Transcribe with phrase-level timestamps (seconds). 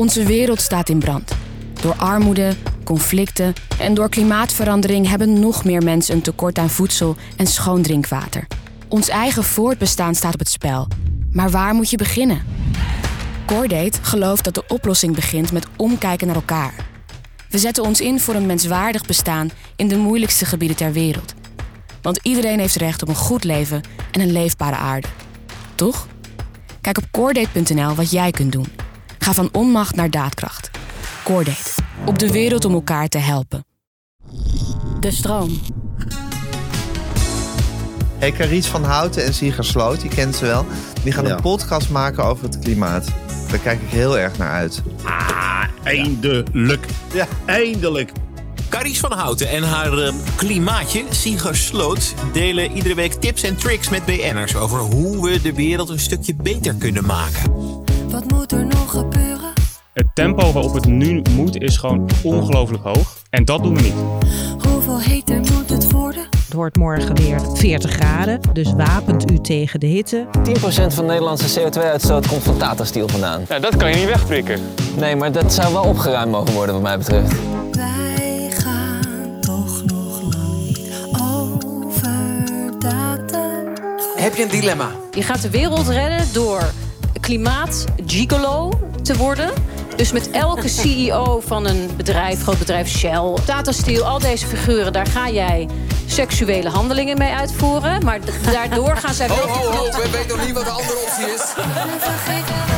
[0.00, 1.32] Onze wereld staat in brand.
[1.80, 7.46] Door armoede, conflicten en door klimaatverandering hebben nog meer mensen een tekort aan voedsel en
[7.46, 8.46] schoon drinkwater.
[8.88, 10.88] Ons eigen voortbestaan staat op het spel.
[11.32, 12.42] Maar waar moet je beginnen?
[13.46, 16.74] Cordate gelooft dat de oplossing begint met omkijken naar elkaar.
[17.50, 21.34] We zetten ons in voor een menswaardig bestaan in de moeilijkste gebieden ter wereld.
[22.02, 23.80] Want iedereen heeft recht op een goed leven
[24.10, 25.08] en een leefbare aarde.
[25.74, 26.06] Toch?
[26.80, 28.66] Kijk op Cordate.nl wat jij kunt doen.
[29.22, 30.70] Ga van onmacht naar daadkracht.
[31.24, 31.70] Cordate.
[32.04, 33.64] Op de wereld om elkaar te helpen.
[35.00, 35.60] De stroom.
[38.18, 40.66] Hey, Carice van Houten en Sieger Sloot, die kent ze wel.
[41.02, 41.30] Die gaan Ja.
[41.34, 43.06] een podcast maken over het klimaat.
[43.50, 44.82] Daar kijk ik heel erg naar uit.
[45.04, 46.86] Ah, eindelijk.
[47.12, 47.26] Ja.
[47.44, 48.12] Eindelijk.
[48.68, 53.88] Carice van Houten en haar eh, klimaatje, Sieger Sloot, delen iedere week tips en tricks
[53.88, 57.52] met BN'ers over hoe we de wereld een stukje beter kunnen maken.
[58.20, 59.52] Wat moet er nog gebeuren?
[59.92, 63.16] Het tempo waarop het nu moet is gewoon ongelooflijk hoog.
[63.30, 63.94] En dat doen we niet.
[64.68, 66.22] Hoeveel heter moet het worden?
[66.44, 70.26] Het wordt morgen weer 40 graden, dus wapent u tegen de hitte.
[70.48, 73.42] 10% van de Nederlandse CO2-uitstoot komt van Tata Steel vandaan.
[73.48, 74.60] Ja, dat kan je niet wegprikken.
[74.96, 77.32] Nee, maar dat zou wel opgeruimd mogen worden wat mij betreft.
[77.72, 83.68] Wij gaan toch nog lang niet over datum.
[84.16, 84.90] Heb je een dilemma?
[85.10, 86.62] Je gaat de wereld redden door
[87.20, 89.50] klimaat-gigolo te worden.
[89.96, 94.92] Dus met elke CEO van een bedrijf, groot bedrijf Shell, Tata Steel, al deze figuren,
[94.92, 95.68] daar ga jij
[96.06, 98.04] seksuele handelingen mee uitvoeren.
[98.04, 98.20] Maar
[98.52, 99.48] daardoor gaan zij Ho, wel...
[99.48, 101.42] ho, ho, we weten nog niet wat de andere optie is.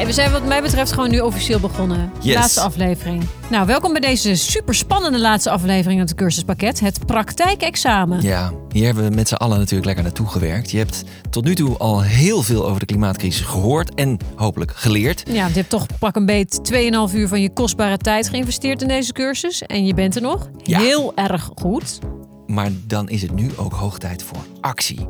[0.00, 2.12] Ja, we zijn wat mij betreft gewoon nu officieel begonnen.
[2.20, 2.34] Yes.
[2.34, 3.24] Laatste aflevering.
[3.50, 6.80] Nou, welkom bij deze super spannende laatste aflevering uit het cursuspakket.
[6.80, 8.22] Het praktijkexamen.
[8.22, 10.70] Ja, hier hebben we met z'n allen natuurlijk lekker naartoe gewerkt.
[10.70, 15.22] Je hebt tot nu toe al heel veel over de klimaatcrisis gehoord en hopelijk geleerd.
[15.26, 18.88] Ja, je hebt toch pak een beet 2,5 uur van je kostbare tijd geïnvesteerd in
[18.88, 19.62] deze cursus.
[19.62, 20.50] En je bent er nog.
[20.62, 20.78] Ja.
[20.78, 21.98] Heel erg goed.
[22.46, 25.06] Maar dan is het nu ook hoog tijd voor actie.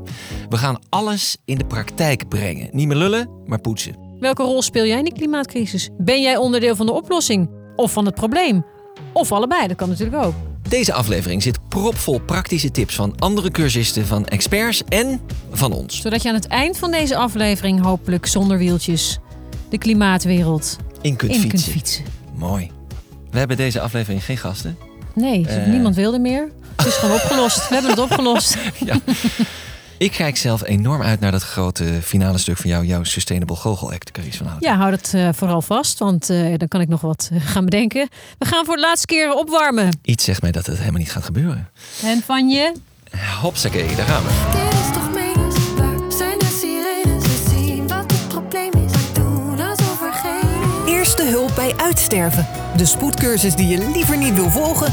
[0.49, 2.69] We gaan alles in de praktijk brengen.
[2.73, 4.10] Niet meer lullen, maar poetsen.
[4.21, 5.89] Welke rol speel jij in die klimaatcrisis?
[5.99, 7.51] Ben jij onderdeel van de oplossing?
[7.77, 8.65] Of van het probleem?
[9.13, 10.35] Of allebei, dat kan natuurlijk ook.
[10.69, 15.21] Deze aflevering zit propvol praktische tips van andere cursisten, van experts en
[15.51, 16.01] van ons.
[16.01, 19.19] Zodat je aan het eind van deze aflevering hopelijk zonder wieltjes
[19.71, 21.49] de klimaatwereld In kunt in fietsen.
[21.73, 22.05] kunt fietsen.
[22.35, 22.71] Mooi.
[23.31, 24.77] We hebben deze aflevering geen gasten.
[25.15, 25.67] Nee, Eh.
[25.67, 26.51] niemand wilde meer.
[26.77, 27.69] Het is gewoon opgelost.
[27.69, 28.57] We hebben het opgelost.
[30.01, 33.95] Ik kijk zelf enorm uit naar dat grote finale stuk van jou, jouw Sustainable Google
[33.95, 34.69] Act, Carice van Houten.
[34.69, 37.65] Ja, hou dat eh, vooral vast, want eh, dan kan ik nog wat eh, gaan
[37.65, 38.09] bedenken.
[38.39, 39.99] We gaan voor de laatste keer opwarmen.
[40.03, 41.69] Iets zegt mij dat het helemaal niet gaat gebeuren.
[42.03, 42.73] En van je?
[43.41, 44.31] Hopsakee, daar gaan we.
[44.53, 45.75] Dit is toch menens?
[45.75, 47.23] Waar zijn de sirenes?
[47.23, 48.93] We zien wat het probleem is.
[48.93, 50.93] Maar doen alsof er geen is.
[50.93, 52.47] Eerste hulp bij uitsterven.
[52.77, 54.93] De spoedcursus die je liever niet wil volgen,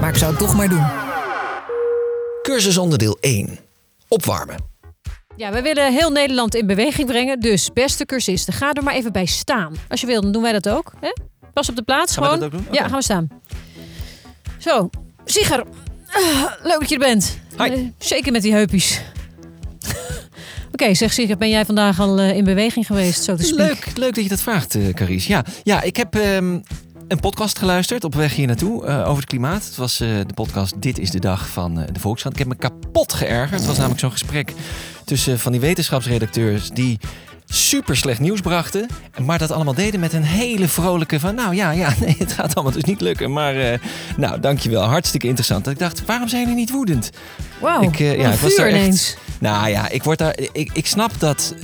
[0.00, 0.86] maar ik zou het toch maar doen.
[2.42, 3.63] Cursus onderdeel 1.
[4.14, 4.56] Opwarmen.
[5.36, 7.40] Ja, we willen heel Nederland in beweging brengen.
[7.40, 9.74] Dus beste cursisten, ga er maar even bij staan.
[9.88, 10.92] Als je wil, dan doen wij dat ook.
[11.00, 11.12] Hè?
[11.52, 12.50] Pas op de plaats Gaan we gewoon.
[12.50, 12.74] dat ook doen?
[12.74, 13.28] Ja, gaan we staan.
[14.58, 14.90] Zo,
[15.24, 15.64] Sieger.
[16.06, 17.38] Ah, leuk dat je er bent.
[17.58, 17.64] Hi.
[17.70, 19.00] Eh, zeker met die heupjes.
[20.72, 23.66] Oké, zeg Sigrid, ben jij vandaag al eh, in beweging geweest, zo te spreken?
[23.86, 25.28] Leuk, leuk dat je dat vraagt, eh Carice.
[25.30, 26.58] Ja, ja, ik heb ehm,
[27.08, 29.64] een podcast geluisterd op weg hier naartoe eh, over het klimaat.
[29.64, 32.34] Het was eh, de podcast Dit is de Dag van eh, de Volkskrant.
[32.34, 33.58] Ik heb me kapot geërgerd.
[33.58, 34.52] Het was namelijk zo'n gesprek
[35.04, 36.98] tussen van die wetenschapsredacteurs die
[37.44, 38.86] super slecht nieuws brachten.
[39.20, 41.34] Maar dat allemaal deden met een hele vrolijke van...
[41.34, 43.32] Nou ja, ja, nee, het gaat allemaal dus niet lukken.
[43.32, 43.78] Maar eh,
[44.16, 44.82] nou, dankjewel.
[44.82, 45.68] Hartstikke interessant.
[45.68, 47.10] Ik dacht, waarom zijn jullie niet woedend?
[47.60, 49.16] Wauw, Ik, wat ja, ik was echt- ineens.
[49.40, 51.54] Nou ja, ik, word daar, ik, ik snap dat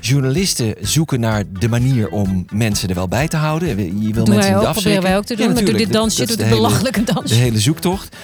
[0.00, 3.68] journalisten zoeken naar de manier om mensen er wel bij te houden.
[3.68, 3.74] Je
[4.12, 4.72] wil doen mensen wij niet ook, afschrikken.
[4.82, 5.52] proberen wij ook te doen.
[5.52, 7.34] maar doe dit dansje, Dat doe dit belachelijke dansje.
[7.34, 8.16] De hele zoektocht.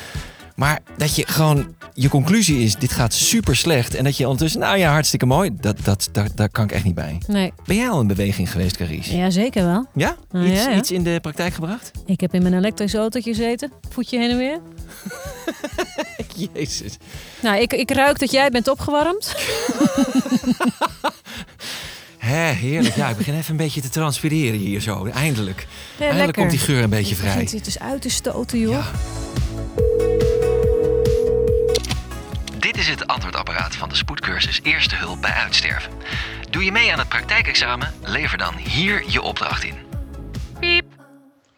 [0.56, 3.94] Maar dat je gewoon, je conclusie is, dit gaat super slecht.
[3.94, 5.50] En dat je ondertussen, nou ja, hartstikke mooi.
[5.60, 7.18] Dat, dat, daar, daar kan ik echt niet bij.
[7.26, 9.16] Nee, Ben jij al in beweging geweest, Carice?
[9.16, 9.86] ja, zeker wel.
[9.94, 10.16] Ja?
[10.32, 10.76] Ah, Iets, ja, ja.
[10.76, 11.90] iets in de praktijk gebracht?
[12.06, 13.72] Ik heb in mijn elektrische autootje gezeten.
[13.90, 14.58] Voetje heen en weer.
[16.52, 16.96] Jezus.
[17.40, 19.34] Nou, ik, ik ruik dat jij bent opgewarmd.
[22.18, 22.94] Hè, heerlijk.
[22.96, 25.06] Ja, ik begin even een beetje te transpireren hier zo.
[25.06, 25.60] Eindelijk.
[25.60, 25.66] Ja,
[26.04, 26.34] Eindelijk lekker.
[26.34, 27.32] komt die geur een beetje Het vrij.
[27.32, 28.72] begint hier dus uit te stoten, joh.
[28.72, 28.84] Ja.
[32.58, 35.92] Dit is het antwoordapparaat van de spoedcursus Eerste Hulp bij Uitsterven.
[36.50, 37.94] Doe je mee aan het praktijkexamen?
[38.04, 39.74] Lever dan hier je opdracht in.
[40.60, 40.84] Piep.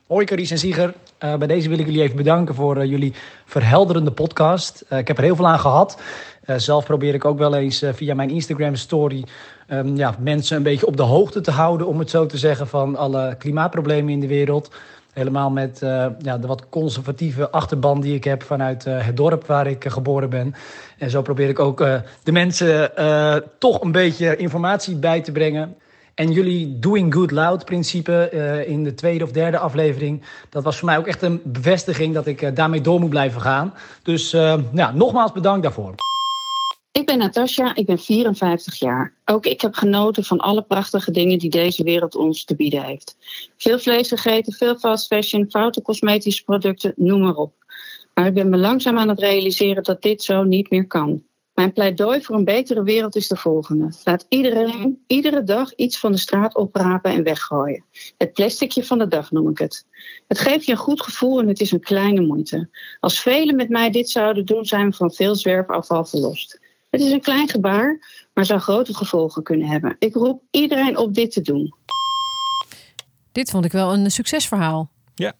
[0.07, 0.95] Hoi Carice en Sieger.
[1.19, 4.85] Eh, bij deze wil ik jullie even bedanken voor eh, jullie verhelderende podcast.
[4.89, 6.01] Eh, ik heb er heel veel aan gehad.
[6.45, 9.25] Eh, zelf probeer ik ook wel eens via mijn Instagram story
[9.67, 12.69] ehm, ja, mensen een beetje op de hoogte te houden, om het zo te zeggen,
[12.69, 14.71] van alle klimaatproblemen in de wereld.
[15.13, 15.79] Helemaal met
[16.19, 20.55] ja, de wat conservatieve achterban die ik heb vanuit het dorp waar ik geboren ben.
[20.99, 21.79] En zo probeer ik ook
[22.23, 22.93] de mensen
[23.59, 25.77] toch een beetje informatie bij te brengen.
[26.19, 30.79] En jullie Doing Good Loud principe eh, in de tweede of derde aflevering, dat was
[30.79, 33.75] voor mij ook echt een bevestiging dat ik eh, daarmee door moet blijven gaan.
[34.03, 35.95] Dus eh, ja, nogmaals bedankt daarvoor.
[36.93, 39.15] Ik ben Natasja, ik ben 54 jaar.
[39.25, 43.17] Ook ik heb genoten van alle prachtige dingen die deze wereld ons te bieden heeft.
[43.57, 47.53] Veel vlees gegeten, veel fast fashion, foute cosmetische producten, noem maar op.
[48.15, 51.23] Maar ik ben me langzaam aan het realiseren dat dit zo niet meer kan.
[51.59, 53.93] Mijn pleidooi voor een betere wereld is de volgende.
[54.05, 57.85] Laat iedereen iedere dag iets van de straat oprapen en weggooien.
[58.19, 59.87] Het plasticje van de dag noem ik het.
[60.29, 62.69] Het geeft je een goed gevoel en het is een kleine moeite.
[63.01, 66.61] Als velen met mij dit zouden doen, zijn we van veel zwerfafval verlost.
[66.91, 67.99] Het is een klein gebaar,
[68.35, 69.97] maar zou grote gevolgen kunnen hebben.
[69.99, 71.75] Ik roep iedereen op dit te doen.
[73.33, 74.91] Dit vond ik wel een succesverhaal.
[75.15, 75.33] Ja.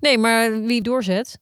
[0.00, 1.38] Nee, maar wie doorzet,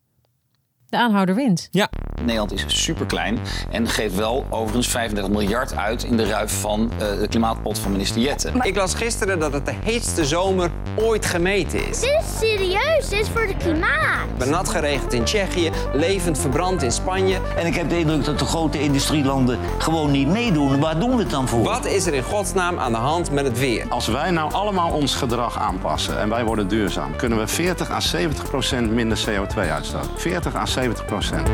[0.94, 1.68] de aanhouder wint.
[1.70, 1.88] Ja.
[2.20, 3.38] Nederland is superklein
[3.70, 7.92] en geeft wel overigens 35 miljard uit in de ruif van eh, de klimaatpot van
[7.92, 8.60] minister Jetten.
[8.60, 12.00] Ik las gisteren dat het de heetste zomer ooit gemeten is.
[12.00, 14.38] Dit is serieus, dit is voor het klimaat.
[14.38, 17.38] Benat geregend in Tsjechië, levend verbrand in Spanje.
[17.56, 20.80] En ik heb de indruk dat de grote industrielanden gewoon niet meedoen.
[20.80, 21.62] Waar doen we het dan voor?
[21.62, 23.86] Wat is er in godsnaam aan de hand met het weer?
[23.88, 28.00] Als wij nou allemaal ons gedrag aanpassen en wij worden duurzaam, kunnen we 40 à
[28.00, 30.10] 70 procent minder CO2 uitstoten.
[30.16, 31.48] 40 à 70 procent.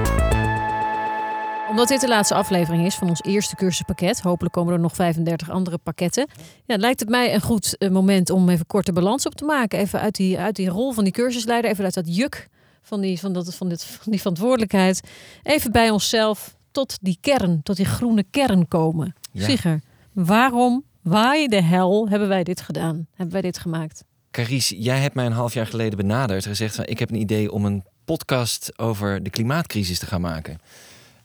[1.70, 5.50] Omdat dit de laatste aflevering is van ons eerste cursuspakket, hopelijk komen er nog 35
[5.50, 6.28] andere pakketten.
[6.64, 9.78] Ja, lijkt het mij een goed eh, moment om even korte balans op te maken.
[9.78, 12.48] Even uit die, uit die rol van die cursusleider, even uit dat juk
[12.82, 15.00] van die, van dat, van dit, van die verantwoordelijkheid.
[15.42, 19.14] Even bij onszelf tot die kern, tot die groene kern komen.
[19.32, 19.44] Ja.
[19.44, 19.80] Zieger,
[20.12, 23.06] waarom, why de hel hebben wij dit gedaan?
[23.14, 24.04] Hebben wij dit gemaakt?
[24.30, 26.46] Carice, jij hebt mij een half jaar geleden benaderd.
[26.46, 27.84] Gezegd van ik heb een idee om een
[28.16, 30.58] podcast over de klimaatcrisis te gaan maken.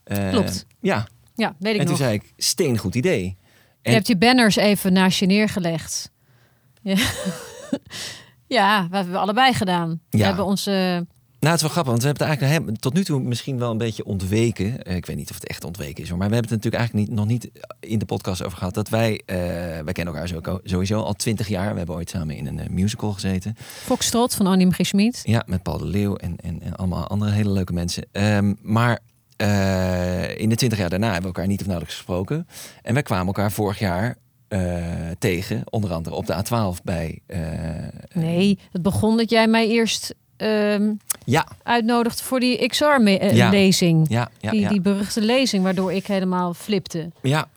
[0.04, 0.66] Eh, Klopt.
[0.82, 1.08] Ja.
[1.36, 2.04] Ja, weet ik en toen nog.
[2.04, 3.38] zei ik, steengoed idee.
[3.82, 6.12] Je hebt je banners even naast je neergelegd.
[6.82, 6.96] Ja,
[8.58, 10.02] ja hebben we allebei gedaan.
[10.10, 10.26] We Ja.
[10.26, 11.08] hebben onze...
[11.46, 13.72] Nou, het is wel grappig, want we hebben het eigenlijk tot nu toe misschien wel
[13.72, 14.84] een beetje ontweken.
[14.84, 17.08] Eh, Ik weet niet of het echt ontweken is, maar we hebben het natuurlijk eigenlijk
[17.08, 17.50] niet, nog niet
[17.80, 18.74] in de podcast over gehad.
[18.74, 19.38] Dat wij, eh,
[19.84, 21.72] wij kennen elkaar sowieso al twintig jaar.
[21.72, 23.56] We hebben ooit samen in een eh, musical gezeten.
[23.58, 24.72] Foxtrot van Annie M.
[24.72, 24.86] G.
[24.86, 25.22] Schmid.
[25.24, 28.06] Ja, met Paul de Leeuw en, en, en allemaal andere hele leuke mensen.
[28.12, 29.00] Ehm, maar
[30.38, 32.48] in de twintig jaar daarna hebben we elkaar niet of nauwelijks gesproken.
[32.82, 34.18] En wij kwamen elkaar vorig jaar
[35.20, 37.20] tegen, onder andere op de A12 bij...
[38.14, 40.92] Nee, het begon dat jij mij eerst ehm,
[41.26, 44.06] ja, uitnodigde voor die XR-lezing.
[44.10, 47.10] Ja, ja, die, die beruchte lezing waardoor ik helemaal flipte.
[47.22, 47.48] Ja.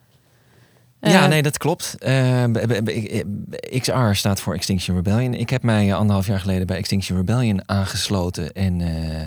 [1.00, 1.96] Eh, ja, nee, dat klopt.
[1.98, 5.34] Eh, b- b- XR staat voor Extinction Rebellion.
[5.34, 8.52] Ik heb mij anderhalf jaar geleden bij Extinction Rebellion aangesloten.
[8.52, 9.26] En, eh,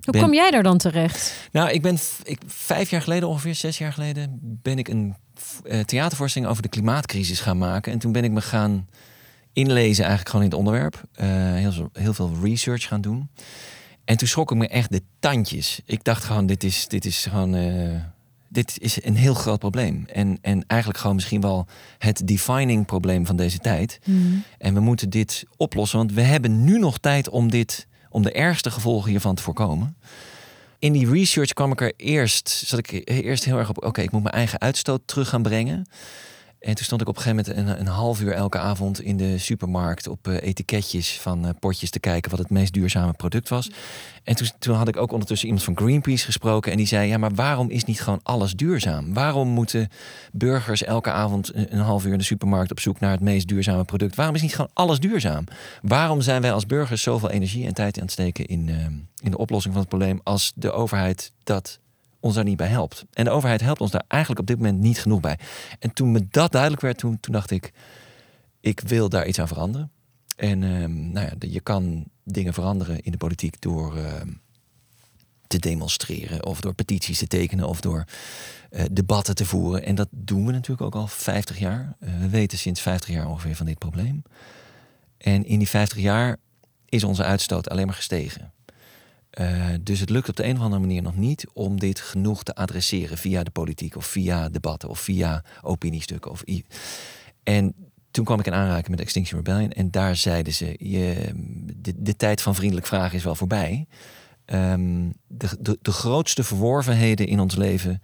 [0.00, 1.34] Hoe ben- kom jij daar dan terecht?
[1.52, 5.14] Nou, ik ben ik, vijf jaar geleden, ongeveer zes jaar geleden, ben ik een
[5.64, 7.92] eh, theatervoorstelling over de klimaatcrisis gaan maken.
[7.92, 8.88] En toen ben ik me gaan
[9.52, 11.02] inlezen eigenlijk gewoon in het onderwerp.
[11.12, 11.28] Eh,
[11.92, 13.28] heel, veel research gaan doen.
[14.04, 15.80] En toen schrok ik me echt de tandjes.
[15.84, 17.54] Ik dacht gewoon, dit is, dit is gewoon...
[17.54, 18.00] eh,
[18.48, 20.04] dit is een heel groot probleem.
[20.12, 21.66] En, en eigenlijk gewoon misschien wel
[21.98, 23.98] het defining probleem van deze tijd.
[24.04, 24.36] Mhm.
[24.58, 28.32] En we moeten dit oplossen, want we hebben nu nog tijd om dit, om de
[28.32, 29.96] ergste gevolgen hiervan te voorkomen.
[30.78, 34.10] In die research kwam ik er eerst, zat ik eerst heel erg op, oké, ik
[34.10, 35.86] moet mijn eigen uitstoot terug gaan brengen.
[36.60, 39.16] En toen stond ik op een gegeven moment een, een half uur elke avond in
[39.16, 43.48] de supermarkt op eh, etiketjes van eh, potjes te kijken wat het meest duurzame product
[43.48, 43.70] was.
[44.24, 47.18] En toen, toen had ik ook ondertussen iemand van Greenpeace gesproken en die zei, ja,
[47.18, 49.14] maar waarom is niet gewoon alles duurzaam?
[49.14, 49.88] Waarom moeten
[50.32, 53.84] burgers elke avond een, half uur in de supermarkt op zoek naar het meest duurzame
[53.84, 54.14] product?
[54.14, 55.44] Waarom is niet gewoon alles duurzaam?
[55.82, 58.76] Waarom zijn wij als burgers zoveel energie en tijd aan het steken in, eh,
[59.22, 61.78] in de oplossing van het probleem als de overheid dat
[62.28, 63.04] ons daar niet bij helpt.
[63.12, 65.38] En de overheid helpt ons daar eigenlijk op dit moment niet genoeg bij.
[65.78, 67.72] En toen me dat duidelijk werd, toen, toen dacht ik,
[68.60, 69.90] ik wil daar iets aan veranderen.
[70.36, 74.28] En ehm, nou ja, je kan dingen veranderen in de politiek door ehm,
[75.46, 78.04] te demonstreren of door petities te tekenen of door
[78.70, 79.84] eh, debatten te voeren.
[79.84, 81.96] En dat doen we natuurlijk ook al 50 jaar.
[82.00, 84.22] Eh, we weten sinds 50 jaar ongeveer van dit probleem.
[85.18, 86.36] En in die 50 jaar
[86.84, 88.52] is onze uitstoot alleen maar gestegen.
[89.38, 92.42] Eh, dus het lukt op de een of andere manier nog niet om dit genoeg
[92.42, 96.30] te adresseren via de politiek of via debatten of via opiniestukken.
[96.30, 96.42] Of
[97.42, 97.74] en
[98.10, 101.32] toen kwam ik in aanraking met Extinction Rebellion en daar zeiden ze: je,
[101.96, 103.86] de, tijd van vriendelijk vragen is wel voorbij.
[104.44, 108.02] Ehm, de, de grootste verworvenheden in ons leven,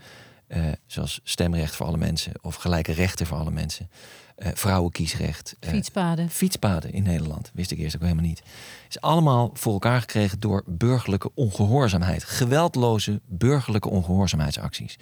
[0.54, 3.90] eh, zoals stemrecht voor alle mensen of gelijke rechten voor alle mensen,
[4.36, 6.30] eh, vrouwenkiesrecht, eh, Fietspaden.
[6.30, 8.42] fietspaden in Nederland, wist ik eerst ook helemaal niet,
[8.88, 14.98] is allemaal voor elkaar gekregen door burgerlijke ongehoorzaamheid, geweldloze burgerlijke ongehoorzaamheidsacties.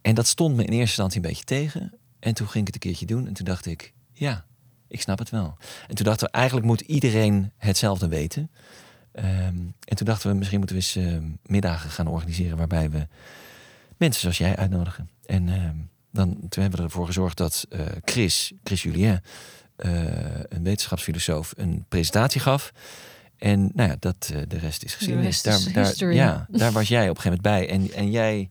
[0.00, 1.92] En dat stond me in eerste instantie een beetje tegen.
[2.18, 4.44] En toen ging ik het een keertje doen en toen dacht ik, ja,
[4.88, 5.56] ik snap het wel.
[5.88, 8.50] En toen dachten we, eigenlijk moet iedereen hetzelfde weten.
[9.12, 13.06] Ehm, en toen dachten we, misschien moeten we eens ehm, middagen gaan organiseren waarbij we
[14.02, 15.10] mensen zoals jij uitnodigen.
[15.26, 15.76] En ehm,
[16.10, 19.22] dan, toen hebben we ervoor gezorgd dat eh, Chris, Chris Julien,
[19.76, 19.90] eh,
[20.48, 22.72] een wetenschapsfilosoof, een presentatie gaf.
[23.38, 25.42] En nou ja, dat, eh, de rest is geschiedenis.
[25.42, 26.14] rest is history.
[26.14, 27.76] ja, daar was jij op een gegeven moment bij.
[27.76, 28.48] En, en jij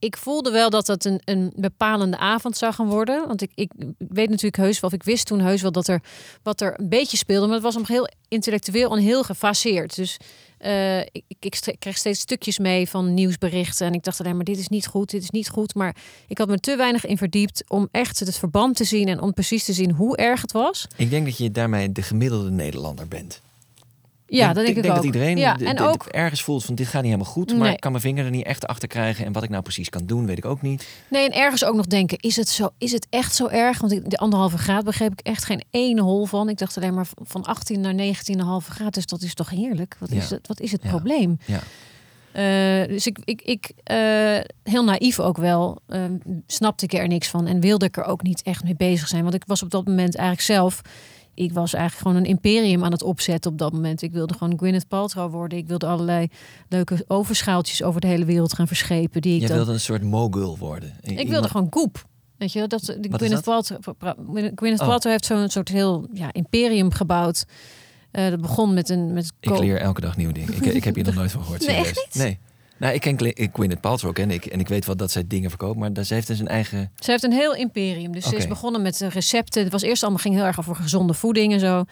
[0.00, 3.26] ik voelde wel dat het een, een bepalende avond zou gaan worden.
[3.26, 6.02] Want ik, ik weet natuurlijk heus wel, of ik wist toen heus wel dat er
[6.42, 7.46] wat er een beetje speelde.
[7.46, 9.96] Maar het was nog heel intellectueel en heel gefaseerd.
[9.96, 10.16] Dus
[10.60, 13.86] eh, ik, ik kreeg steeds stukjes mee van nieuwsberichten.
[13.86, 15.74] En ik dacht alleen maar, dit is niet goed, dit is niet goed.
[15.74, 19.08] Maar ik had me te weinig in verdiept om echt het verband te zien.
[19.08, 20.86] En om precies te zien hoe erg het was.
[20.96, 23.40] Ik denk dat je daarmee de gemiddelde Nederlander bent.
[24.38, 24.94] Ja, dat denk ik, denk ook.
[24.94, 27.72] dat iedereen ja, en ook ergens voelt van dit gaat niet helemaal goed, maar Nee.
[27.72, 29.24] ik kan mijn vinger er niet echt achter krijgen.
[29.26, 30.86] En wat ik nou precies kan doen, weet ik ook niet.
[31.08, 33.80] Nee, en ergens ook nog denken, is het, zo, is het echt zo erg?
[33.80, 36.48] Want ik, de anderhalve graad begreep ik echt geen ene hol van.
[36.48, 39.96] Ik dacht alleen maar van 18 naar 19,5 graad, dus dat is toch heerlijk?
[39.98, 40.34] Wat, is, Ja.
[40.34, 40.88] het, wat is het Ja.
[40.88, 41.38] probleem?
[41.46, 41.60] Ja.
[42.32, 43.96] Eh, dus ik, ik, ik eh,
[44.62, 46.00] heel naïef ook wel, eh,
[46.46, 49.22] snapte ik er niks van en wilde ik er ook niet echt mee bezig zijn.
[49.22, 50.80] Want ik was op dat moment eigenlijk zelf,
[51.34, 54.02] ik was eigenlijk gewoon een imperium aan het opzetten op dat moment.
[54.02, 55.58] Ik wilde gewoon Gwyneth Paltrow worden.
[55.58, 56.28] Ik wilde allerlei
[56.68, 59.20] leuke overschaaltjes over de hele wereld gaan verschepen.
[59.22, 59.56] Die ik dan...
[59.56, 60.88] wilde een soort mogul worden.
[60.88, 62.08] I- Ik wilde iemand- gewoon Goep.
[62.36, 63.44] Weet je, dat, is Gwyneth?
[63.44, 63.78] Paltrow,
[64.54, 64.86] Gwyneth Oh.
[64.86, 67.44] Paltrow heeft zo'n soort heel ja, imperium gebouwd.
[68.10, 69.12] Eh, dat begon met een...
[69.12, 70.54] Met Ik leer elke dag nieuwe dingen.
[70.54, 71.66] Ik, ik heb hier nog nooit van gehoord.
[71.66, 71.84] Nee?
[72.12, 72.38] Nee.
[72.80, 73.16] Nou, ik ken
[73.52, 74.46] Gwyneth Paltrow ken ik.
[74.46, 75.78] En ik weet wel dat zij dingen verkoopt.
[75.78, 76.90] Maar dat- ze heeft dus een eigen...
[76.96, 78.12] Ze heeft een heel imperium.
[78.12, 79.62] Dus ze is begonnen met eh, recepten.
[79.62, 81.84] Het was eerst allemaal ging heel erg over gezonde voeding en zo.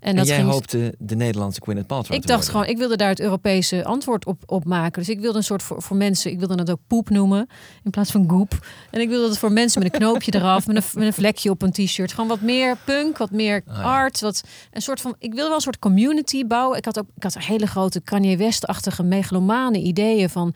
[0.00, 2.78] En, En, dat jij ging, hoopte de Nederlandse Gwyneth Paltrow ik te dacht gewoon, ik
[2.78, 5.02] wilde daar het Europese antwoord op, op maken.
[5.02, 7.48] Dus ik wilde een soort voor, voor mensen, ik wilde het ook poep noemen
[7.84, 8.66] in plaats van goep.
[8.90, 11.50] En ik wilde het voor mensen met een knoopje eraf, met een, met een vlekje
[11.50, 12.12] op een t-shirt.
[12.12, 13.82] Gewoon wat meer punk, wat meer ja.
[13.82, 14.20] art.
[14.20, 16.78] Wat, een soort van, ik wilde wel een soort community bouwen.
[16.78, 20.54] Ik had ook ik had een hele grote Kanye West-achtige megalomane ideeën van.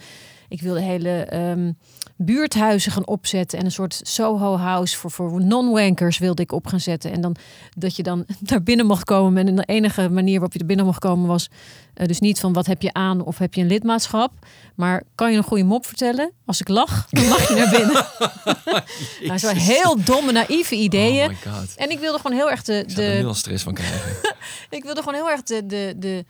[0.54, 1.72] Ik wilde hele ehm,
[2.16, 6.80] buurthuizen gaan opzetten en een soort Soho House voor, voor non-wankers wilde ik op gaan
[6.80, 7.12] zetten.
[7.12, 7.36] En dan
[7.76, 9.48] dat je dan naar binnen mocht komen.
[9.48, 11.50] En de enige manier waarop je er binnen mocht komen was
[11.94, 14.32] eh, dus niet van wat heb je aan of heb je een lidmaatschap.
[14.74, 16.32] Maar kan je een goede mop vertellen?
[16.46, 18.06] Als ik lach, dan mag je naar binnen.
[19.28, 21.30] nou, zo heel domme, naïeve ideeën.
[21.46, 22.84] Oh en ik wilde gewoon heel erg de...
[22.86, 24.10] Ik zou er nu de al stress van krijgen.
[24.70, 26.24] ik wilde gewoon heel erg de, de, de,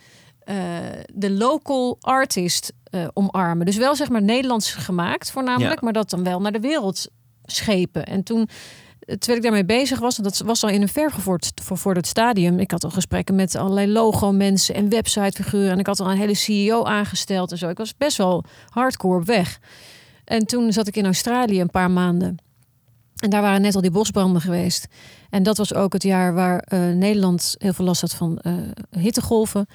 [1.14, 3.66] de local artist eh, omarmen.
[3.66, 5.80] Dus wel zeg maar Nederlands gemaakt voornamelijk, Ja.
[5.80, 7.06] maar dat dan wel naar de wereld
[7.44, 8.04] schepen.
[8.06, 8.48] En toen,
[9.00, 12.58] eh, terwijl ik daarmee bezig was, en dat was al in een vergevorderd stadium.
[12.58, 15.70] Ik had al gesprekken met allerlei logo-mensen en websitefiguren.
[15.70, 17.68] En ik had al een hele CEO aangesteld en zo.
[17.68, 19.58] Ik was best wel hardcore op weg.
[20.24, 22.36] En toen zat ik in Australië een paar maanden.
[23.14, 24.86] En daar waren net al die bosbranden geweest.
[25.30, 28.52] En dat was ook het jaar waar eh, Nederland heel veel last had van eh,
[28.90, 29.66] hittegolven.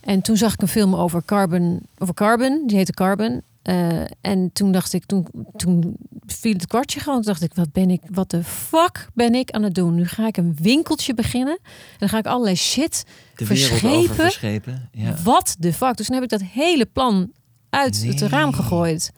[0.00, 3.42] En toen zag ik een film over Carbon, over Carbon die heette Carbon.
[3.62, 5.26] Eh, en toen dacht ik, toen,
[5.56, 7.22] toen viel het kwartje gewoon.
[7.22, 9.94] Toen dacht ik, wat ben ik, wat de fuck ben ik aan het doen?
[9.94, 11.58] Nu ga ik een winkeltje beginnen.
[11.62, 13.04] En dan ga ik allerlei shit
[13.36, 14.14] De verschepen.
[14.14, 14.88] verschepen.
[14.92, 15.14] Ja.
[15.22, 15.96] Wat de fuck?
[15.96, 17.32] Dus toen heb ik dat hele plan
[17.70, 19.12] uit het raam gegooid.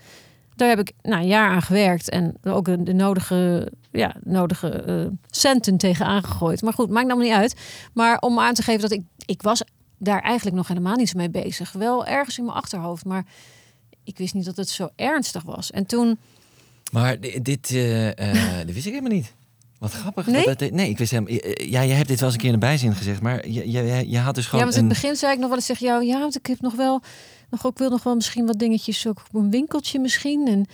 [0.57, 5.07] Daar heb ik nou, een jaar aan gewerkt en ook de nodige, ja, nodige eh,
[5.31, 6.63] centen tegen aangegooid.
[6.63, 7.57] Maar goed, maakt allemaal niet uit.
[7.93, 9.63] Maar om aan te geven dat ik, ik was
[10.03, 11.73] daar eigenlijk nog helemaal niet zo mee bezig.
[11.73, 13.25] Wel ergens in mijn achterhoofd, maar
[14.05, 15.71] ik wist niet dat het zo ernstig was.
[15.71, 16.19] En toen,
[16.93, 18.09] Maar di- dit, eh,
[18.59, 19.33] eh, dit wist ik helemaal niet.
[19.79, 20.27] Wat grappig.
[20.27, 20.45] Nee?
[20.45, 21.35] Dat, dat- nee, ik wist helemaal...
[21.55, 23.21] Ja, jij hebt dit wel eens een keer in de bijzin gezegd.
[23.21, 25.01] Maar je, je, je, had dus ja, gewoon want in het een...
[25.01, 27.01] begin zei ik nog wel eens tegen jou, ja, want ik heb nog wel,
[27.51, 30.47] nog, ik wil nog wel misschien wat dingetjes, ook op een winkeltje misschien.
[30.49, 30.67] En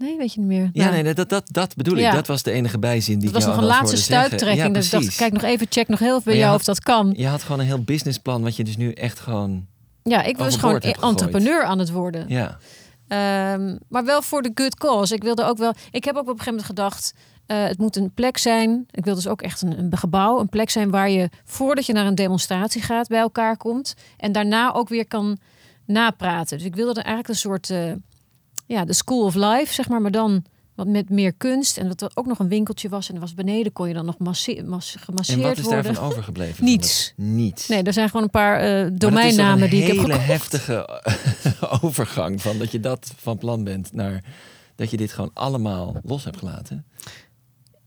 [0.00, 0.68] nee, weet je niet meer.
[0.72, 2.00] Ja, Nou, nee, dat, dat, dat bedoel ik.
[2.00, 2.12] Ja.
[2.12, 4.66] Dat was de enige bijzin die Dat was nog een laatste stuiptrekking.
[4.66, 6.80] Ja, dat ik dacht, kijk nog even, check nog heel veel bij jou of dat
[6.80, 7.12] kan.
[7.16, 9.66] Je had gewoon een heel businessplan wat je dus nu echt gewoon...
[10.02, 11.02] Ja, ik was gewoon gegooid.
[11.10, 12.24] entrepreneur aan het worden.
[12.28, 12.58] Ja.
[13.08, 15.14] Ehm, maar wel voor de good cause.
[15.14, 15.74] Ik wilde ook wel.
[15.90, 17.14] Ik heb ook op een gegeven moment gedacht.
[17.46, 18.86] eh, het moet een plek zijn.
[18.90, 20.40] Ik wil dus ook echt een, een gebouw.
[20.40, 23.94] Een plek zijn waar je voordat je naar een demonstratie gaat bij elkaar komt.
[24.16, 25.38] En daarna ook weer kan
[25.86, 26.56] napraten.
[26.58, 27.70] Dus ik wilde er eigenlijk een soort.
[27.70, 27.92] eh,
[28.76, 30.00] ja, de school of life, zeg maar.
[30.00, 31.76] Maar dan wat met meer kunst.
[31.78, 33.08] En dat er ook nog een winkeltje was.
[33.08, 35.82] En er was beneden kon je dan nog masse- mas- gemasseerd En wat is worden.
[35.84, 36.64] daarvan overgebleven?
[36.64, 37.12] Niets.
[37.16, 37.68] Niets.
[37.68, 40.26] Nee, er zijn gewoon een paar eh, domeinnamen een die ik heb hele gekocht.
[40.26, 41.02] heftige
[41.82, 44.24] overgang van dat je dat van plan bent naar
[44.76, 46.84] dat je dit gewoon allemaal los hebt gelaten.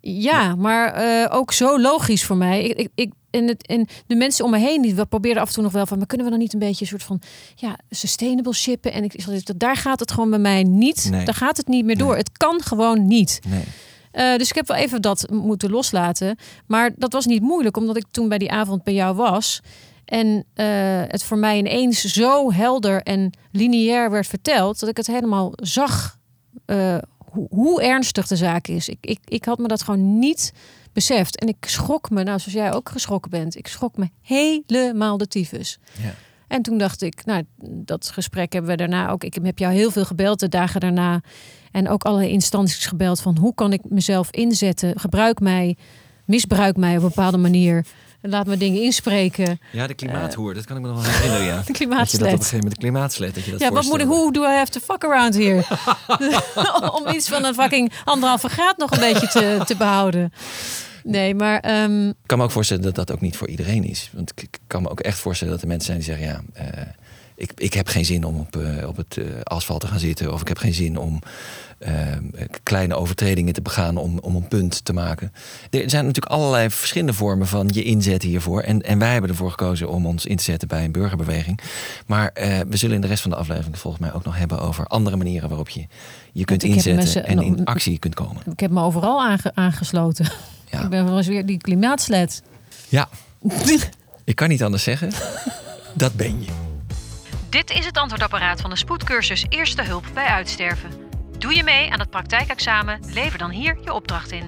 [0.06, 2.64] Ja, maar eh, ook zo logisch voor mij.
[2.64, 5.54] Ik, ik, ik, en, het, en de mensen om me heen die probeerden af en
[5.54, 7.22] toe nog wel van, maar kunnen we dan niet een beetje een soort van
[7.56, 8.94] ja, sustainable shippen?
[8.94, 11.08] En ik daar gaat het gewoon bij mij niet.
[11.10, 11.26] Nee.
[11.26, 12.16] Daar gaat het niet meer door.
[12.16, 13.40] Het kan gewoon niet.
[13.48, 13.64] Nee.
[14.12, 16.38] Eh, dus ik heb wel even dat moeten loslaten.
[16.68, 19.62] Maar dat was niet moeilijk, omdat ik toen bij die avond bij jou was.
[20.06, 20.66] En eh,
[21.08, 26.18] het voor mij ineens zo helder en lineair werd verteld, dat ik het helemaal zag
[26.66, 26.98] eh,
[27.34, 28.90] hoe, hoe ernstig de zaak is.
[28.90, 30.54] Ik, ik, ik had me dat gewoon niet
[30.94, 31.40] beseft.
[31.40, 35.28] En ik schrok me, nou zoals jij ook geschrokken bent, ik schrok me helemaal de
[35.28, 35.80] tyfus.
[36.02, 36.14] Ja.
[36.48, 39.24] En toen dacht ik, nou, dat gesprek hebben we daarna ook.
[39.24, 41.22] Ik heb jou heel veel gebeld de dagen daarna.
[41.72, 45.00] En ook alle instanties gebeld van hoe kan ik mezelf inzetten?
[45.00, 45.78] Gebruik mij,
[46.26, 47.86] misbruik mij op een bepaalde manier.
[48.26, 49.60] Laat me dingen inspreken.
[49.72, 51.46] Ja, de klimaathoer, dat kan ik me nog wel herinneren.
[51.46, 51.52] Ja.
[51.58, 52.22] de Dat je klimaatslet.
[52.22, 54.34] dat op een gegeven moment, de klimaatslet, dat je dat ja, wat moet ik, hoe
[54.34, 55.64] do I have to fuck around here?
[56.98, 60.34] Om iets van een fucking anderhalve graad nog een beetje te, te behouden.
[61.04, 64.10] Nee, maar ehm, Ik kan me ook voorstellen dat dat ook niet voor iedereen is.
[64.14, 66.64] Want ik ik kan me ook echt voorstellen dat er mensen zijn die zeggen: ja,
[66.72, 66.88] eh,
[67.36, 70.34] ik, ik heb geen zin om op, eh, op het eh, asfalt te gaan zitten.
[70.34, 71.20] Of ik heb geen zin om
[71.78, 71.94] eh,
[72.64, 75.34] kleine overtredingen te begaan om, om een punt te maken.
[75.70, 78.62] Er zijn natuurlijk allerlei verschillende vormen van je inzetten hiervoor.
[78.62, 81.60] En, en wij hebben ervoor gekozen om ons in te zetten bij een burgerbeweging.
[82.06, 82.32] Maar
[82.68, 85.16] we zullen in de rest van de aflevering volgens mij ook nog hebben over andere
[85.16, 85.86] manieren waarop je
[86.32, 88.42] je kunt inzetten en in actie kunt komen.
[88.52, 90.26] ik heb me overal aange- aangesloten.
[90.82, 92.42] Ik ben wel eens weer die klimaatslet.
[92.90, 93.10] Ja,
[94.24, 95.12] ik kan niet anders zeggen.
[95.94, 96.73] Dat ben je.
[97.54, 100.90] Dit is het antwoordapparaat van de spoedcursus Eerste Hulp bij Uitsterven.
[101.38, 103.00] Doe je mee aan het praktijkexamen?
[103.14, 104.48] Lever dan hier je opdracht in.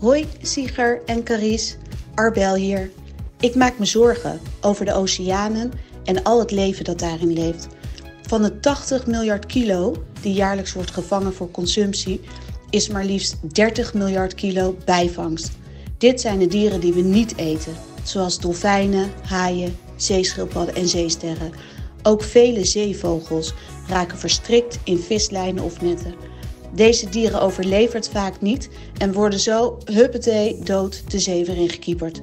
[0.00, 1.76] Hoi, Sieger en Caries.
[2.14, 2.90] Arbel hier.
[3.40, 5.72] Ik maak me zorgen over de oceanen
[6.04, 7.68] en al het leven dat daarin leeft.
[8.22, 12.20] Van de 80 miljard kilo die jaarlijks wordt gevangen voor consumptie,
[12.70, 15.52] is maar liefst 30 miljard kilo bijvangst.
[15.98, 21.52] Dit zijn de dieren die we niet eten, zoals dolfijnen, haaien, zeeschildpadden en zeesterren.
[22.02, 23.52] Ook vele zeevogels
[23.88, 26.14] raken verstrikt in vislijnen of netten.
[26.74, 32.22] Deze dieren overleven het vaak niet en worden zo huppatee dood de zee weer ingekieperd.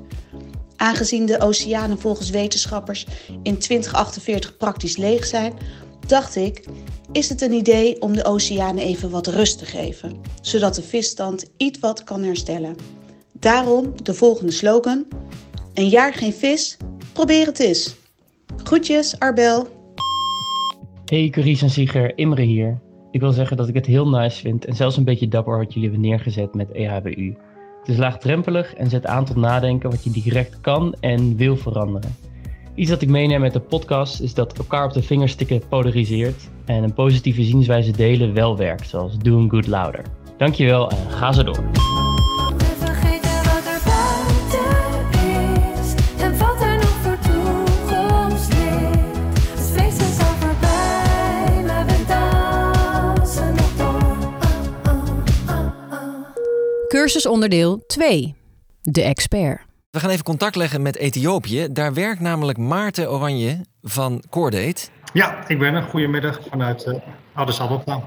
[0.75, 3.07] Aangezien de oceanen volgens wetenschappers
[3.43, 5.53] in 2048 praktisch leeg zijn,
[6.07, 6.65] dacht ik,
[7.11, 11.45] is het een idee om de oceanen even wat rust te geven, zodat de visstand
[11.57, 12.75] iets wat kan herstellen.
[13.31, 15.05] Daarom de volgende slogan:
[15.73, 16.77] Een jaar geen vis,
[17.13, 17.95] probeer het eens.
[18.63, 19.67] Groetjes, Arbel.
[21.05, 22.79] Hey Carice en Sieger, Imre hier.
[23.11, 25.73] Ik wil zeggen dat ik het heel nice vind en zelfs een beetje dapper wat
[25.73, 27.35] jullie hebben neergezet met EHBU.
[27.79, 32.15] Het is laagdrempelig en zet aan tot nadenken wat je direct kan en wil veranderen.
[32.75, 36.49] Iets dat ik meeneem met de podcast is dat elkaar op de vingers tikken polariseert
[36.65, 40.01] en een positieve zienswijze delen wel werkt, zoals Doing Good Louder.
[40.37, 42.10] Dankjewel en ga zo door.
[57.01, 58.35] Cursusonderdeel 2.
[58.81, 59.61] De expert.
[59.89, 61.67] We gaan even contact leggen met Ethiopië.
[61.71, 64.87] Daar werkt namelijk Maarten Oranje van Coordate.
[65.13, 65.83] Ja, ik ben er.
[65.83, 66.95] Goedemiddag vanuit uh,
[67.33, 68.03] Addis Ababa.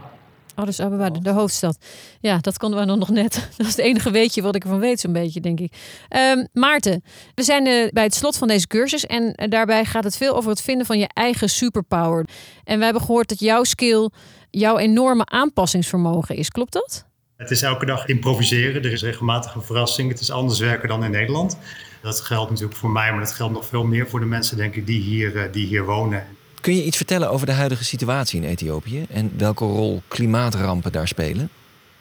[0.54, 1.78] Addis Ababa, de, de hoofdstad.
[2.20, 3.35] Ja, dat konden we dan nog net.
[3.57, 5.72] Dat is het enige weetje wat ik ervan weet, zo'n beetje, denk ik.
[6.09, 7.04] Ehm, Maarten,
[7.35, 9.07] we zijn eh, bij het slot van deze cursus.
[9.07, 12.28] En eh, daarbij gaat het veel over het vinden van je eigen superpower.
[12.64, 14.11] En we hebben gehoord dat jouw skill
[14.50, 16.48] jouw enorme aanpassingsvermogen is.
[16.48, 17.04] Klopt dat?
[17.37, 18.85] Het is elke dag improviseren.
[18.85, 20.09] Er is regelmatig een verrassing.
[20.11, 21.59] Het is anders werken dan in Nederland.
[22.03, 24.75] Dat geldt natuurlijk voor mij, maar dat geldt nog veel meer voor de mensen, denk
[24.75, 26.25] ik, die hier, eh, die hier wonen.
[26.61, 31.09] Kun je iets vertellen over de huidige situatie in Ethiopië en welke rol klimaatrampen daar
[31.09, 31.49] spelen?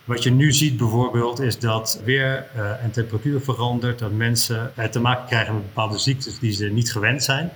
[0.04, 4.86] Wat je nu ziet bijvoorbeeld is dat weer uh, en temperatuur verandert, dat mensen uh,
[4.86, 7.52] te maken krijgen met bepaalde ziektes die ze niet gewend zijn.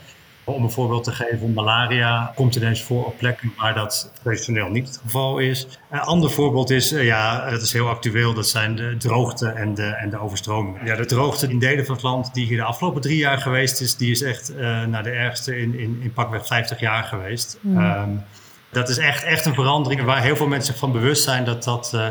[0.47, 4.87] Om een voorbeeld te geven, malaria komt ineens voor op plekken waar dat traditioneel niet
[4.87, 5.67] het geval is.
[5.89, 9.73] Een ander voorbeeld is, uh, ja, dat is heel actueel, dat zijn de droogte en
[9.73, 10.77] de, en de overstroming.
[10.85, 13.81] Ja, de droogte in delen van het land die hier de afgelopen drie jaar geweest
[13.81, 14.53] is, die is echt
[14.87, 17.57] naar de ergste in, in, in pakweg 50 jaar geweest.
[17.61, 17.77] Mm.
[17.77, 18.23] Um,
[18.71, 21.63] dat is echt, echt een verandering waar heel veel mensen zich van bewust zijn dat
[21.63, 22.07] dat uh,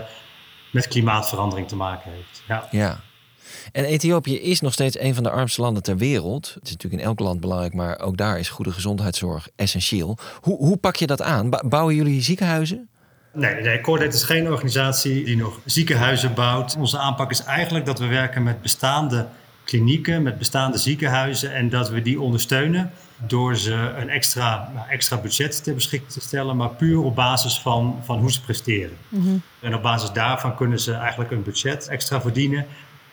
[0.72, 2.42] met klimaatverandering te maken heeft.
[2.48, 2.68] Ja.
[2.70, 3.00] ja.
[3.72, 6.46] En Ethiopië is nog steeds een van de armste landen ter wereld.
[6.54, 10.18] Het is natuurlijk in elk land belangrijk, maar ook daar is goede gezondheidszorg essentieel.
[10.40, 11.50] Hoe, hoe pak je dat aan?
[11.68, 12.88] Bouwen jullie ziekenhuizen?
[13.32, 16.76] Nee, nee, Cordate is geen organisatie die nog ziekenhuizen bouwt.
[16.78, 19.26] Onze aanpak is eigenlijk dat we werken met bestaande
[19.64, 22.90] klinieken, met bestaande ziekenhuizen en dat we die ondersteunen
[23.26, 27.58] door ze een extra, nou, extra budget ter beschikking te stellen, maar puur op basis
[27.58, 28.96] van, van hoe ze presteren.
[29.60, 32.66] En op basis daarvan kunnen ze eigenlijk een budget extra verdienen.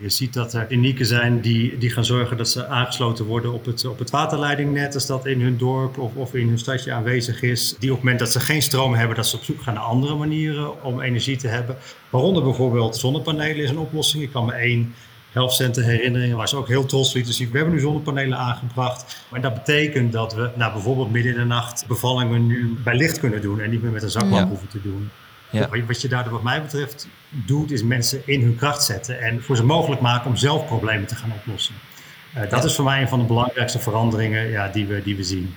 [0.04, 3.66] Je ziet dat er klinieken zijn die, die gaan zorgen dat ze aangesloten worden op
[3.66, 7.42] het, op het waterleidingnet, als dat in hun dorp of, of in hun stadje aanwezig
[7.42, 7.76] is.
[7.80, 9.84] Die op het moment dat ze geen stroom hebben, dat ze op zoek gaan naar
[9.84, 11.78] andere manieren om energie te hebben.
[12.10, 14.24] Waaronder bijvoorbeeld zonnepanelen is een oplossing.
[14.24, 14.94] Ik kan me één
[15.32, 17.52] helpcenter herinneren waar ze ook heel trots lieten zien.
[17.52, 19.26] We hebben nu zonnepanelen aangebracht.
[19.30, 23.20] Maar dat betekent dat we nou, bijvoorbeeld midden in de nacht bevallingen nu bij licht
[23.20, 24.48] kunnen doen en niet meer met een zaklamp Ja.
[24.48, 25.10] hoeven te doen.
[25.60, 25.70] Ja.
[25.88, 29.56] Wat- je daardoor wat mij betreft doet, is mensen in hun kracht zetten en voor
[29.56, 31.76] ze mogelijk maken om zelf problemen te gaan oplossen.
[32.34, 32.66] Eh, dat Ja.
[32.68, 35.56] is voor mij een van de belangrijkste veranderingen ja, die, we, die we zien.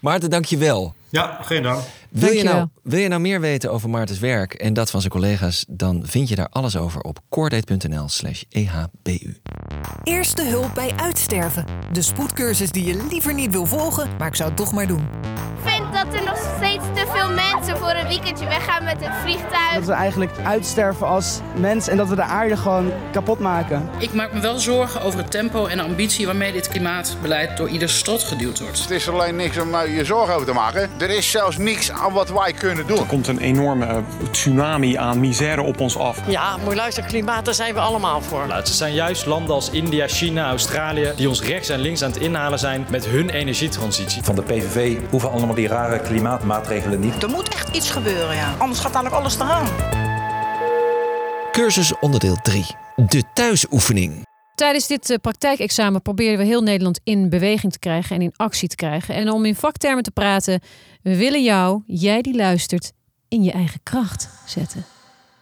[0.00, 0.94] Maarten, dank je wel.
[1.08, 1.80] Ja, geen dank.
[2.10, 5.12] Wil je, nou, wil je nou meer weten over Maartens werk en dat van zijn
[5.12, 5.64] collega's?
[5.68, 9.40] Dan vind je daar alles over op coordate.nl slash ehbu.
[10.02, 11.64] Eerste hulp bij uitsterven.
[11.92, 15.08] De spoedcursus die je liever niet wil volgen, maar ik zou het toch maar doen.
[15.64, 19.14] Ik vind dat er nog steeds te veel mensen voor een weekendje weggaan met het
[19.22, 19.74] vliegtuig.
[19.74, 23.88] Dat we eigenlijk uitsterven als mens en dat we de aarde gewoon kapot maken.
[23.98, 27.68] Ik maak me wel zorgen over het tempo en de ambitie waarmee dit klimaatbeleid door
[27.68, 28.78] ieder strot geduwd wordt.
[28.78, 30.90] Het is alleen niks om eh, je zorgen over te maken.
[30.98, 32.98] Er is zelfs niks aan wat wij kunnen doen.
[32.98, 33.96] Er komt een enorme eh,
[34.30, 36.18] tsunami aan misère op ons af.
[36.26, 38.46] Ja, moet je luisteren, klimaat, daar zijn we allemaal voor.
[38.46, 42.10] Nou, het zijn juist landen als India, China, Australië die ons rechts en links aan
[42.10, 44.22] het inhalen zijn met hun energietransitie.
[44.22, 47.22] Van de PVV hoeven allemaal die rare klimaatmaatregelen niet.
[47.22, 48.54] Er moet echt iets gebeuren, ja.
[48.58, 49.66] Anders gaat dadelijk alles te gaan.
[51.52, 52.66] Cursus onderdeel 3.
[52.96, 54.25] De thuisoefening.
[54.56, 58.68] Tijdens dit eh, praktijkexamen proberen we heel Nederland in beweging te krijgen en in actie
[58.68, 59.14] te krijgen.
[59.14, 60.60] En om in vaktermen te praten,
[61.02, 62.92] we willen jou, jij die luistert,
[63.28, 64.84] in je eigen kracht zetten.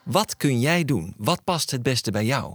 [0.03, 1.15] Wat kun jij doen?
[1.17, 2.55] Wat past het beste bij jou?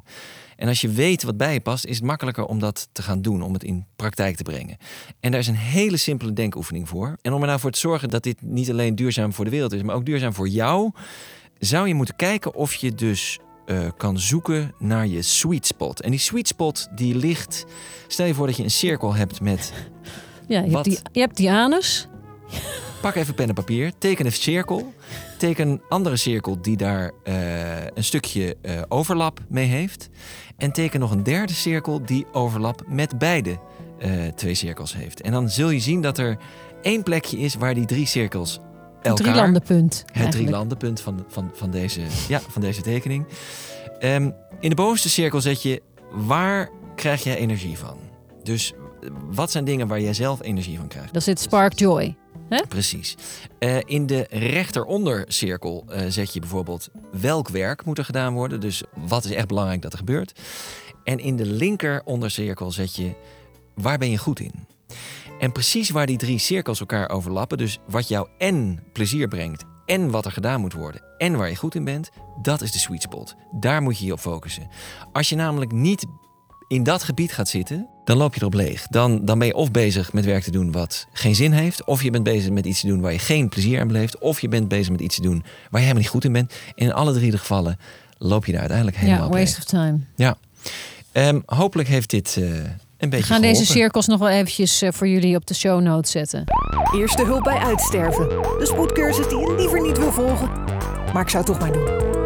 [0.55, 3.21] En als je weet wat bij je past, is het makkelijker om dat te gaan
[3.21, 4.77] doen, om het in praktijk te brengen.
[5.19, 7.17] En daar is een hele simpele denkoefening voor.
[7.21, 9.73] En om er nou voor te zorgen dat dit niet alleen duurzaam voor de wereld
[9.73, 10.91] is, maar ook duurzaam voor jou,
[11.59, 16.01] zou je moeten kijken of je dus eh, kan zoeken naar je sweet spot.
[16.01, 17.65] En die sweet spot die ligt,
[18.07, 19.73] stel je voor dat je een cirkel hebt met
[20.47, 20.85] Ja, je, Wat?
[20.85, 22.07] hebt die, je hebt die anus.
[23.01, 24.93] Pak even pen en papier, teken een cirkel.
[25.37, 30.09] Teken een andere cirkel die daar eh, een stukje eh, overlap mee heeft.
[30.57, 33.59] En teken nog een derde cirkel die overlap met beide
[34.35, 35.21] twee cirkels heeft.
[35.21, 36.37] En dan zul je zien dat er
[36.81, 38.59] één plekje is waar die drie cirkels
[39.01, 39.15] elkaar...
[39.15, 40.35] drielandenpunt, Het eigenlijk.
[40.35, 43.25] drielandenpunt van, van, van, deze, ja, van deze tekening.
[43.99, 45.81] Ehm, in de bovenste cirkel zet je
[46.11, 47.97] waar krijg jij energie van?
[48.43, 51.13] Dus eh, wat zijn dingen waar jij zelf energie van krijgt?
[51.13, 52.15] Daar zit Spark Joy.
[52.49, 52.61] Hè?
[52.67, 53.15] Precies.
[53.59, 58.59] Eh, in de rechterondercirkel eh zet je bijvoorbeeld welk werk moet er gedaan worden.
[58.59, 60.39] Dus wat is echt belangrijk dat er gebeurt.
[61.03, 63.11] En in de linkerondercirkel zet je
[63.75, 64.53] waar ben je goed in.
[65.39, 70.09] En precies waar die drie cirkels elkaar overlappen, dus wat jou en plezier brengt en
[70.11, 72.09] wat er gedaan moet worden en waar je goed in bent,
[72.41, 73.35] dat is de sweet spot.
[73.51, 74.67] Daar moet je je op focussen.
[75.13, 76.05] Als je namelijk niet
[76.67, 78.87] in dat gebied gaat zitten, dan loop je erop leeg.
[78.87, 82.03] Dan, dan ben je of bezig met werk te doen wat geen zin heeft, of
[82.03, 84.47] je bent bezig met iets te doen waar je geen plezier aan beleeft, of je
[84.47, 86.53] bent bezig met iets te doen waar je helemaal niet goed in bent.
[86.75, 87.77] En in alle drie de gevallen
[88.17, 89.57] loop je daar uiteindelijk helemaal Ja, op waste leeg.
[89.57, 89.99] of time.
[90.15, 90.37] Ja.
[91.11, 92.51] Ehm, hopelijk heeft dit eh,
[92.99, 96.11] een We gaan deze cirkels nog wel eventjes eh, voor jullie op de show notes
[96.11, 96.43] zetten.
[96.95, 98.27] Eerste hulp bij uitsterven.
[98.29, 100.49] De spoedcursus die je liever niet wil volgen,
[101.13, 102.17] maar ik zou het toch maar doen.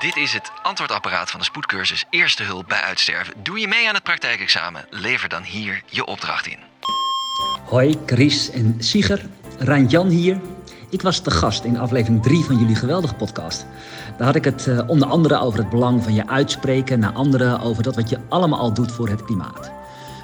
[0.00, 3.34] Dit is het antwoordapparaat van de spoedcursus Eerste Hulp bij Uitsterven.
[3.42, 4.84] Doe je mee aan het praktijkexamen?
[4.90, 6.58] Lever dan hier je opdracht in.
[7.64, 9.26] Hoi, Chris en Sieger.
[9.58, 10.40] Rijn-Jan hier.
[10.90, 13.66] Ik was te gast in aflevering 3 van jullie geweldige podcast.
[14.16, 17.60] Daar had ik het eh, onder andere over het belang van je uitspreken naar anderen
[17.60, 19.70] over dat wat je allemaal al doet voor het klimaat.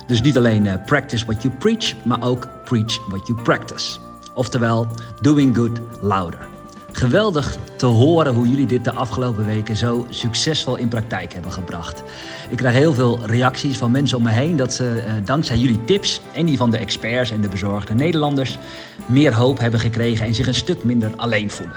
[0.06, 3.98] Dus niet alleen eh, practice what you preach, maar ook preach what you practice.
[4.34, 4.86] Oftewel,
[5.20, 6.55] doing good louder.
[6.96, 12.02] Geweldig te horen hoe jullie dit de afgelopen weken zo succesvol in praktijk hebben gebracht.
[12.48, 15.84] Ik krijg heel veel reacties van mensen om me heen dat ze eh, dankzij jullie
[15.84, 18.58] tips en die van de experts en de bezorgde Nederlanders
[19.06, 21.76] meer hoop hebben gekregen en zich een stuk minder alleen voelen.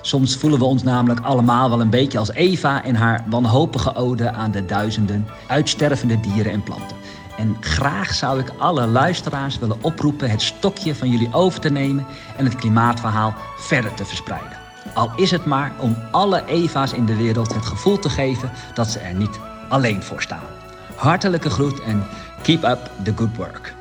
[0.00, 4.30] Soms voelen we ons namelijk allemaal wel een beetje als Eva in haar wanhopige ode
[4.30, 6.96] aan de duizenden uitstervende dieren en planten.
[7.36, 12.06] En graag zou ik alle luisteraars willen oproepen het stokje van jullie over te nemen
[12.36, 14.58] en het klimaatverhaal verder te verspreiden.
[14.94, 18.90] Al is het maar om alle Eva's in de wereld het gevoel te geven dat
[18.90, 20.48] ze er niet alleen voor staan.
[20.94, 22.06] Hartelijke groet en
[22.42, 23.75] keep up the good work.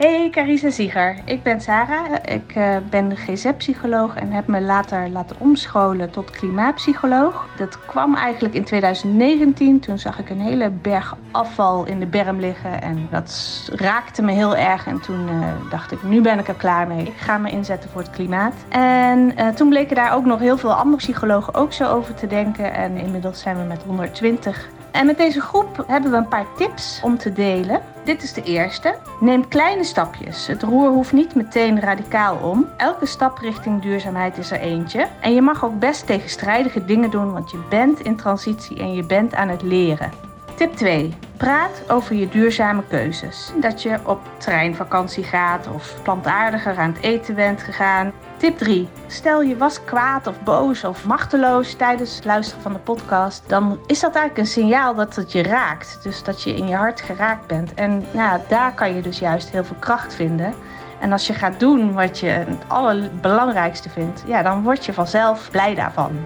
[0.00, 2.12] Hey Hoi Carissa Zieger, ik ben Sarah.
[2.24, 7.46] Ik uh, ben GZ-psycholoog en heb me later laten omscholen tot klimaatpsycholoog.
[7.56, 9.80] Dat kwam eigenlijk in 2019.
[9.80, 14.32] Toen zag ik een hele berg afval in de berm liggen en dat raakte me
[14.32, 14.86] heel erg.
[14.86, 17.06] En toen uh, dacht ik, nu ben ik er klaar mee.
[17.06, 18.54] Ik ga me inzetten voor het klimaat.
[18.68, 22.26] En uh, toen bleken daar ook nog heel veel andere psychologen ook zo over te
[22.26, 22.74] denken.
[22.74, 27.00] En inmiddels zijn we met 120 en met deze groep hebben we een paar tips
[27.02, 27.80] om te delen.
[28.04, 28.94] Dit is de eerste.
[29.20, 30.46] Neem kleine stapjes.
[30.46, 32.66] Het roer hoeft niet meteen radicaal om.
[32.76, 35.08] Elke stap richting duurzaamheid is er eentje.
[35.20, 39.04] En je mag ook best tegenstrijdige dingen doen, want je bent in transitie en je
[39.04, 40.29] bent aan het leren.
[40.60, 41.14] Tip 2.
[41.36, 43.52] Praat over je duurzame keuzes.
[43.60, 48.12] Dat je op treinvakantie gaat of plantaardiger aan het eten bent gegaan.
[48.36, 48.88] Tip 3.
[49.06, 53.48] Stel je was kwaad of boos of machteloos tijdens het luisteren van de podcast.
[53.48, 55.98] Dan is dat eigenlijk een signaal dat het je raakt.
[56.02, 57.74] Dus dat je in je hart geraakt bent.
[57.74, 60.54] En nou, daar kan je dus juist heel veel kracht vinden.
[60.98, 65.50] En als je gaat doen wat je het allerbelangrijkste vindt, ja, dan word je vanzelf
[65.50, 66.18] blij daarvan.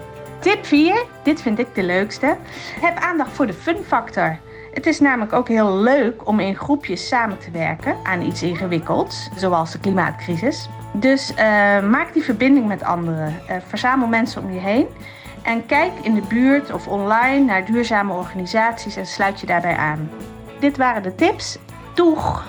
[0.45, 2.37] Tip 4, dit vind ik de leukste.
[2.79, 4.37] Heb aandacht voor de fun factor.
[4.73, 9.29] Het is namelijk ook heel leuk om in groepjes samen te werken aan iets ingewikkelds,
[9.35, 10.69] zoals de klimaatcrisis.
[10.93, 11.37] Dus uh,
[11.89, 13.41] maak die verbinding met anderen.
[13.49, 14.87] Uh, verzamel mensen om je heen.
[15.41, 20.09] En kijk in de buurt of online naar duurzame organisaties en sluit je daarbij aan.
[20.59, 21.57] Dit waren de tips.
[21.93, 22.43] Doeg!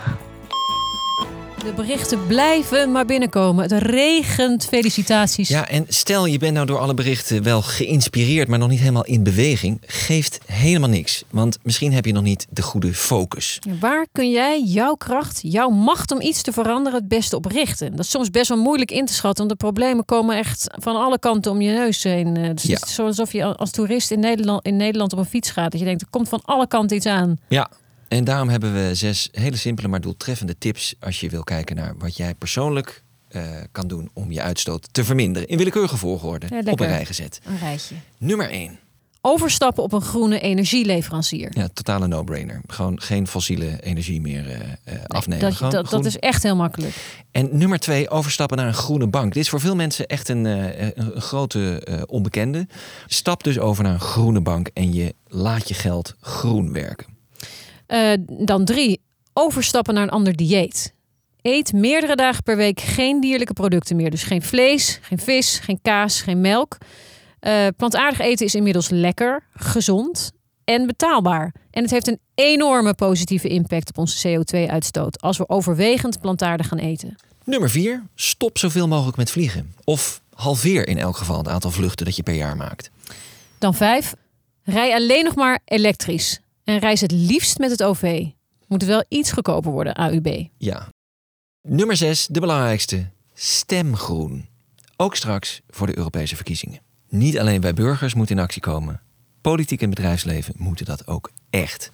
[1.67, 3.63] De berichten blijven maar binnenkomen.
[3.63, 5.49] Het regent felicitaties.
[5.49, 9.05] Ja, en stel je bent nou door alle berichten wel geïnspireerd, maar nog niet helemaal
[9.05, 9.83] in beweging.
[9.87, 11.25] Geeft helemaal niks.
[11.31, 13.59] Want misschien heb je nog niet de goede focus.
[13.81, 17.91] Waar kun jij jouw kracht, jouw macht om iets te veranderen het beste op richten?
[17.91, 20.97] Dat is soms best wel moeilijk in te schatten, want de problemen komen echt van
[20.97, 22.37] alle kanten om je neus heen.
[22.37, 25.71] Het is alsof je als toerist in Nederland, in Nederland op een fiets gaat.
[25.71, 27.39] Dat je denkt, er komt van alle kanten iets aan.
[27.49, 27.71] Ja,
[28.09, 31.95] en daarom hebben we zes hele simpele maar doeltreffende tips als je wil kijken naar
[31.99, 33.43] wat jij persoonlijk uh,
[33.73, 35.49] kan doen om je uitstoot te verminderen.
[35.49, 37.41] In willekeurige volgorde ja, op een rij gezet.
[37.45, 37.95] Een rijtje.
[38.19, 38.79] Nummer 1.
[39.21, 41.51] Overstappen op een groene energieleverancier.
[41.53, 42.61] Ja, totale no-brainer.
[42.67, 45.55] Gewoon geen fossiele energie meer uh, nee, afnemen.
[45.59, 46.95] Dat, dat, dat is echt heel makkelijk.
[47.31, 49.33] En nummer twee, overstappen naar een groene bank.
[49.33, 52.67] Dit is voor veel mensen echt een, uh, een, grote onbekende.
[53.07, 57.16] Stap dus over naar een groene bank en je laat je geld groen werken.
[57.89, 59.01] Uh, dan drie,
[59.33, 60.95] overstappen naar een ander dieet.
[61.43, 64.11] Eet meerdere dagen per week geen dierlijke producten meer.
[64.11, 66.79] Dus geen vlees, geen vis, geen kaas, geen melk.
[67.41, 70.33] Uh, plantaardig eten is inmiddels lekker, gezond
[70.65, 71.55] en betaalbaar.
[71.71, 76.79] En het heeft een enorme positieve impact op onze CO2-uitstoot als we overwegend plantaardig gaan
[76.79, 77.17] eten.
[77.45, 79.75] Nummer vier, stop zoveel mogelijk met vliegen.
[79.85, 82.91] Of halveer in elk geval het aantal vluchten dat je per jaar maakt.
[83.59, 84.15] Dan vijf,
[84.63, 86.41] rij alleen nog maar elektrisch.
[86.67, 88.27] En reis het liefst met het OV.
[88.69, 90.47] Moet wel iets goedkoper worden, AUB.
[90.59, 90.89] Ja.
[91.63, 93.07] Nummer 6, de belangrijkste.
[93.35, 94.47] Stem groen.
[94.97, 96.81] Ook straks voor de Europese verkiezingen.
[97.09, 99.01] Niet alleen wij burgers moeten in actie komen.
[99.41, 101.93] Politiek en bedrijfsleven moeten dat ook echt.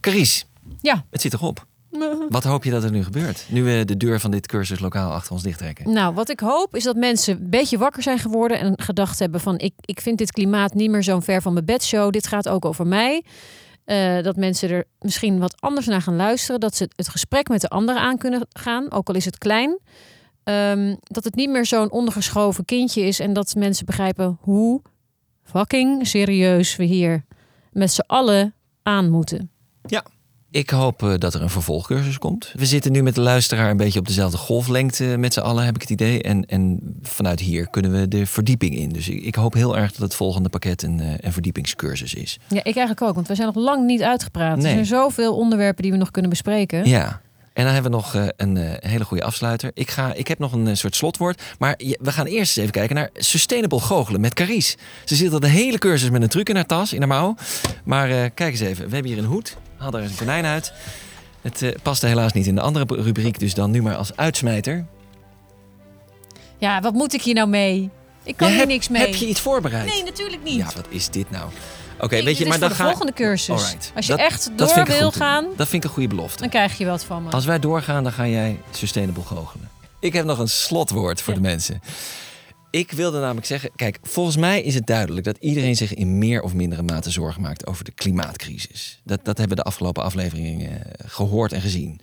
[0.00, 0.46] Caries,
[0.80, 1.04] ja.
[1.10, 1.66] het zit erop.
[2.28, 3.46] Wat hoop je dat er nu gebeurt?
[3.48, 5.92] Nu we de deur van dit cursus lokaal achter ons dichttrekken.
[5.92, 9.40] Nou, wat ik hoop is dat mensen een beetje wakker zijn geworden en gedacht hebben
[9.40, 12.12] van ik, ik vind dit klimaat niet meer zo'n ver van mijn bedshow.
[12.12, 13.24] Dit gaat ook over mij.
[13.86, 16.60] Uh, dat mensen er misschien wat anders naar gaan luisteren.
[16.60, 19.78] Dat ze het gesprek met de anderen aan kunnen gaan, ook al is het klein.
[20.44, 23.20] Um, dat het niet meer zo'n ondergeschoven kindje is.
[23.20, 24.82] En dat mensen begrijpen hoe
[25.42, 27.24] fucking serieus we hier
[27.72, 29.50] met z'n allen aan moeten.
[29.86, 30.04] Ja.
[30.54, 32.52] Ik hoop uh, dat er een vervolgcursus komt.
[32.56, 35.74] We zitten nu met de luisteraar een beetje op dezelfde golflengte met z'n allen, heb
[35.74, 36.22] ik het idee.
[36.22, 38.88] En, en vanuit hier kunnen we de verdieping in.
[38.88, 42.38] Dus ik, ik hoop heel erg dat het volgende pakket een, uh, een verdiepingscursus is.
[42.48, 44.56] Ja, ik eigenlijk ook, want we zijn nog lang niet uitgepraat.
[44.56, 44.66] Nee.
[44.66, 46.88] Er zijn zoveel onderwerpen die we nog kunnen bespreken.
[46.88, 47.20] Ja.
[47.52, 49.70] En dan hebben we nog uh, een hele goede afsluiter.
[49.74, 51.42] Ik, ga, ik heb nog een soort slotwoord.
[51.58, 54.76] Maar we gaan eerst eens even kijken naar Sustainable Goochelen met Caries.
[55.04, 57.36] Ze zit al de hele cursus met een truc in haar tas, in haar mouw.
[57.84, 59.56] Maar kijk eens even, we hebben hier een hoed.
[59.90, 60.72] Daar eens een konijn uit.
[61.40, 64.84] Het uh, paste helaas niet in de andere rubriek, dus dan nu maar als uitsmijter.
[66.58, 67.90] Ja, wat moet ik hier nou mee?
[68.22, 69.02] Ik kan ja, hier heb, niks mee.
[69.02, 69.86] Heb je iets voorbereid?
[69.86, 70.56] Nee, natuurlijk niet.
[70.56, 71.44] Ja, wat is dit nou?
[71.94, 73.48] Oké, okay, weet je, maar dan de ga volgende cursus.
[73.48, 73.92] Alright.
[73.94, 76.40] Als je dat, echt door wil gaan, dat vind ik een goede belofte.
[76.40, 77.30] Dan krijg je wat van me.
[77.30, 79.70] Als wij doorgaan, dan ga jij sustainable goochelen.
[79.98, 81.40] Ik heb nog een slotwoord voor ja.
[81.40, 81.82] de mensen.
[82.74, 86.42] Ik wilde namelijk zeggen, kijk, volgens mij is het duidelijk dat iedereen zich in meer
[86.42, 89.00] of mindere mate zorgen maakt over de klimaatcrisis.
[89.04, 92.00] Dat, dat hebben we de afgelopen afleveringen gehoord en gezien.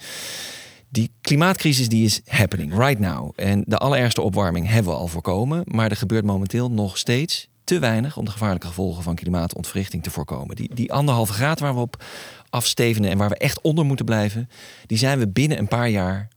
[0.90, 3.32] Die klimaatcrisis die is happening right now.
[3.36, 5.64] En de allerergste opwarming hebben we al voorkomen.
[5.66, 10.12] Maar er gebeurt momenteel nog steeds te weinig om de gevaarlijke gevolgen van klimaatontwrichting te
[10.12, 10.56] voorkomen.
[10.56, 12.04] Die, die anderhalve graad waar we op
[12.50, 14.50] afstevenen en waar we echt onder moeten blijven,
[14.86, 16.28] die zijn we binnen een paar jaar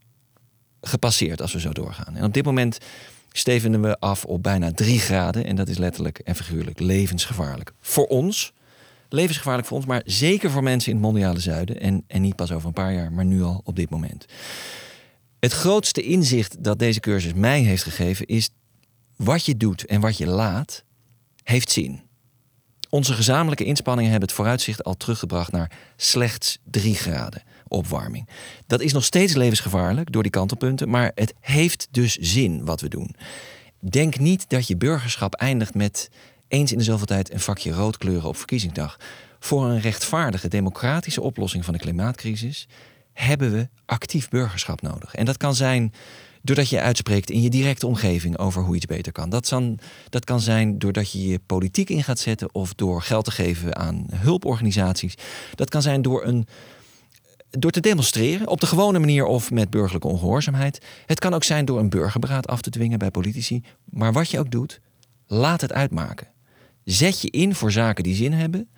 [0.81, 2.17] gepasseerd als we zo doorgaan.
[2.17, 2.79] En op dit moment
[3.37, 5.45] stevenen we af op bijna 3 graden.
[5.45, 7.73] En dat is letterlijk en figuurlijk levensgevaarlijk.
[7.81, 8.53] Voor ons,
[9.09, 11.81] levensgevaarlijk voor ons, maar zeker voor mensen in het mondiale zuiden.
[11.81, 14.25] En, en niet pas over een paar jaar, maar nu al op dit moment.
[15.41, 18.51] Het grootste inzicht dat deze cursus mij heeft gegeven is
[19.17, 20.85] wat je doet en wat je laat,
[21.43, 22.03] heeft zin.
[22.89, 28.29] Onze gezamenlijke inspanningen hebben het vooruitzicht al teruggebracht naar slechts 3 graden opwarming.
[28.67, 32.89] Dat is nog steeds levensgevaarlijk door die kantelpunten, maar het heeft dus zin wat we
[32.89, 33.15] doen.
[33.81, 36.11] Denk niet dat je burgerschap eindigt met
[36.49, 38.97] eens in de zoveel tijd een vakje rood kleuren op verkiezingsdag.
[39.39, 42.69] Voor een rechtvaardige democratische oplossing van de klimaatcrisis
[43.13, 45.15] hebben we actief burgerschap nodig.
[45.15, 45.93] En dat kan zijn
[46.43, 49.31] doordat je uitspreekt in je directe omgeving over hoe iets beter kan.
[49.31, 53.25] Dat, kan, dat kan zijn doordat je je politiek in gaat zetten of door geld
[53.25, 55.15] te geven aan hulporganisaties.
[55.55, 56.47] Dat kan zijn door, een,
[57.59, 60.85] door te demonstreren op de gewone manier of met burgerlijke ongehoorzaamheid.
[61.07, 63.63] Het kan ook zijn door een burgerberaad af te dwingen bij politici.
[63.85, 64.81] Maar wat je ook doet,
[65.27, 66.29] laat het uitmaken.
[66.85, 68.69] Zet je in voor zaken die zin hebben.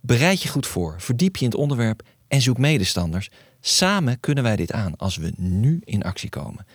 [0.00, 3.30] Bereid je goed voor, verdiep je in het onderwerp en zoek medestanders.
[3.60, 6.66] Samen kunnen wij dit aan als we nu in actie komen.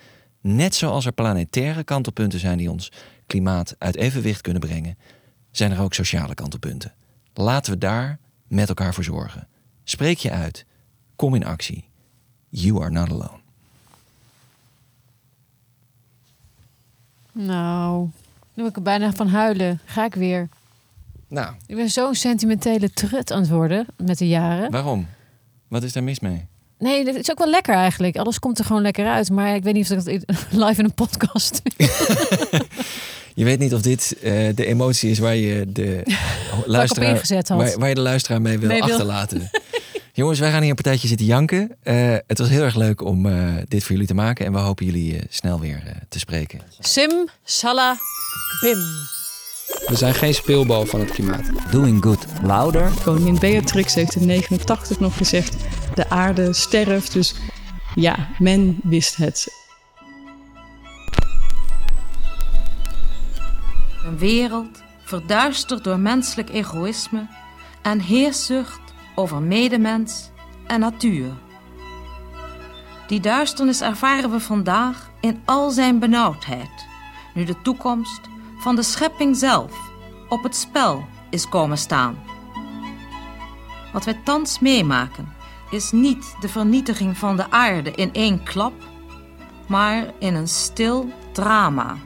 [0.41, 2.91] Net zoals er planetaire kantelpunten zijn die ons
[3.27, 4.97] klimaat uit evenwicht kunnen brengen,
[5.51, 6.93] zijn er ook sociale kantelpunten.
[7.33, 9.47] Laten we daar met elkaar voor zorgen.
[9.83, 10.65] Spreek je uit.
[11.15, 11.83] Kom in actie.
[12.49, 13.41] You are not alone.
[17.31, 18.07] Nou,
[18.53, 19.79] nu ik er bijna van huilen.
[19.85, 20.49] Ga ik weer.
[21.27, 24.71] Nou, Ik ben zo'n sentimentele trut aan het worden met de jaren.
[24.71, 25.07] waarom?
[25.67, 26.45] Wat is daar mis mee?
[26.79, 28.15] Nee, dat is ook wel lekker eigenlijk.
[28.17, 29.29] Alles komt er gewoon lekker uit.
[29.29, 31.61] Maar ik weet niet of ik dat live in een podcast...
[33.35, 36.01] Je weet niet of dit eh, de emotie is waar je de
[36.65, 39.07] luisteraar, waar, waar je de luisteraar mee wil wil.
[40.15, 41.77] Jongens, wij gaan hier een partijtje zitten janken.
[41.83, 44.45] Eh, het was heel erg leuk om eh, dit voor jullie te maken.
[44.45, 46.61] En we hopen jullie eh, snel weer eh, te spreken.
[46.79, 47.97] Sim, Salah,
[48.61, 48.77] Bim.
[49.87, 51.71] We zijn geen speelbal van het klimaat.
[51.71, 52.25] Doing good.
[52.43, 52.91] Louder.
[53.03, 55.55] Koningin Beatrix heeft in 89 nog gezegd:
[55.95, 57.13] de aarde sterft.
[57.13, 57.35] Dus
[57.95, 59.47] ja, men wist het.
[64.05, 67.27] Een wereld verduisterd door menselijk egoïsme
[67.81, 68.82] en heerszucht
[69.15, 70.31] over medemens
[70.67, 71.31] en natuur.
[73.07, 76.87] Die duisternis ervaren we vandaag in al zijn benauwdheid,
[77.33, 78.21] nu de toekomst
[78.59, 79.91] van de schepping zelf
[80.29, 82.17] op het spel is komen staan.
[83.93, 85.33] Wat wij thans meemaken
[85.69, 88.73] is niet de vernietiging van de aarde in één klap,
[89.67, 91.97] maar in een stil drama.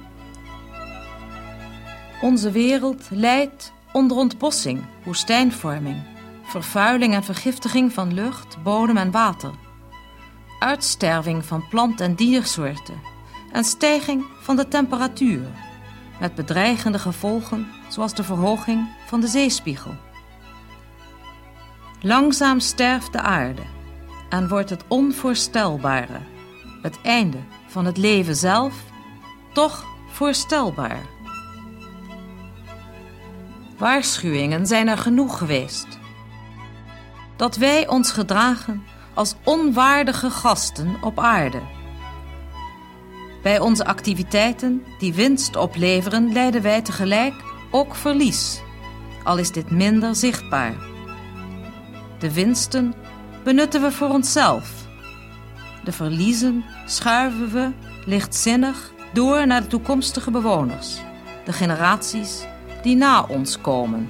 [2.22, 6.04] Onze wereld lijdt onder ontbossing, woestijnvorming,
[6.48, 9.52] vervuiling en vergiftiging van lucht, bodem en water,
[10.60, 13.02] uitsterving van plant- en diersoorten
[13.52, 15.46] en stijging van de temperatuur,
[16.20, 19.96] met bedreigende gevolgen zoals de verhoging van de zeespiegel.
[22.02, 23.62] Langzaam sterft de aarde
[24.30, 26.20] en wordt het onvoorstelbare,
[26.82, 28.74] het einde van het leven zelf,
[29.54, 31.02] toch voorstelbaar.
[33.78, 36.00] Waarschuwingen zijn er genoeg geweest.
[37.38, 41.62] Dat wij ons gedragen als onwaardige gasten op aarde.
[43.44, 47.34] Bij onze activiteiten die winst opleveren, leiden wij tegelijk
[47.72, 48.62] ook verlies,
[49.24, 50.74] al is dit minder zichtbaar.
[52.20, 52.94] De winsten
[53.44, 54.72] benutten we voor onszelf.
[55.84, 57.72] De verliezen schuiven we
[58.06, 60.98] lichtzinnig door naar de toekomstige bewoners,
[61.46, 62.46] de generaties
[62.82, 64.10] die na ons komen.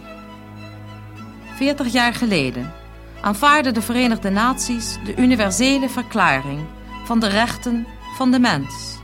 [1.55, 2.73] 40 jaar geleden
[3.21, 6.59] aanvaarden de Verenigde Naties de universele verklaring
[7.05, 8.97] van de rechten van de mens.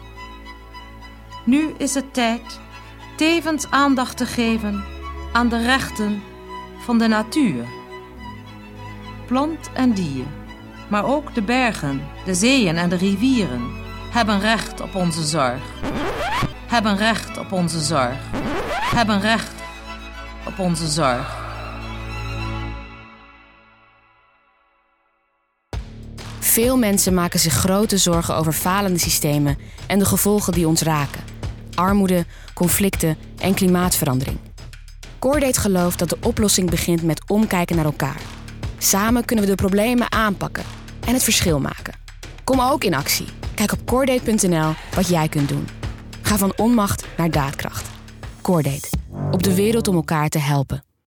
[1.46, 2.60] Nu is het tijd
[3.16, 4.84] tevens aandacht te geven
[5.32, 6.24] aan de rechten
[6.86, 7.66] van de natuur.
[9.26, 10.26] Plant en dier,
[10.90, 13.82] maar ook de bergen, de zeeën en de rivieren
[14.14, 15.62] hebben recht op onze zorg.
[16.68, 18.18] Hebben recht op onze zorg.
[18.96, 19.54] Hebben recht
[20.48, 21.43] op onze zorg.
[26.54, 31.24] Veel mensen maken zich grote zorgen over falende systemen en de gevolgen die ons raken.
[31.76, 34.38] Armoede, conflicten en klimaatverandering.
[35.20, 38.22] Coordate gelooft dat de oplossing begint met omkijken naar elkaar.
[38.78, 40.64] Samen kunnen we de problemen aanpakken
[41.06, 41.94] en het verschil maken.
[42.44, 43.28] Kom ook in actie.
[43.56, 45.68] Kijk op coordate.nl wat jij kunt doen.
[46.22, 47.90] Ga van onmacht naar daadkracht.
[48.42, 48.90] Coordate.
[49.32, 50.84] Op de wereld om elkaar te helpen.